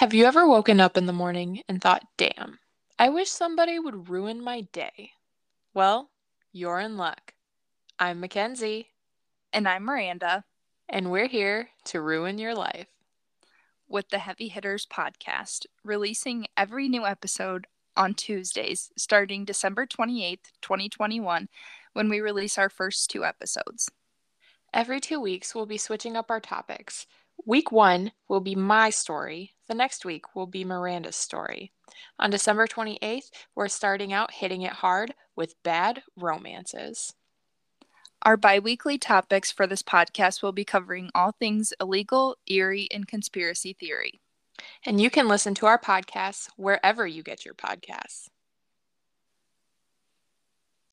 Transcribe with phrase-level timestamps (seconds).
[0.00, 2.58] Have you ever woken up in the morning and thought, damn,
[2.98, 5.10] I wish somebody would ruin my day?
[5.74, 6.08] Well,
[6.52, 7.34] you're in luck.
[7.98, 8.92] I'm Mackenzie.
[9.52, 10.44] And I'm Miranda.
[10.88, 12.86] And we're here to ruin your life.
[13.90, 21.50] With the Heavy Hitters podcast, releasing every new episode on Tuesdays, starting December 28th, 2021,
[21.92, 23.90] when we release our first two episodes.
[24.72, 27.06] Every two weeks, we'll be switching up our topics.
[27.46, 29.54] Week one will be my story.
[29.66, 31.72] The next week will be Miranda's story.
[32.18, 37.14] On December 28th, we're starting out hitting it hard with bad romances.
[38.22, 43.08] Our bi weekly topics for this podcast will be covering all things illegal, eerie, and
[43.08, 44.20] conspiracy theory.
[44.84, 48.28] And you can listen to our podcasts wherever you get your podcasts.